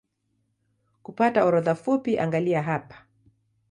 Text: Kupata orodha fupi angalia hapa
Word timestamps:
Kupata 1.03 1.45
orodha 1.45 1.75
fupi 1.75 2.19
angalia 2.19 2.61
hapa 2.63 3.05